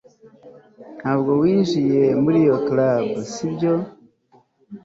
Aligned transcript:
Ntabwo 0.99 1.31
winjiye 1.41 2.03
muri 2.23 2.37
iyo 2.45 2.57
club 2.67 3.05
sibyo 3.31 3.73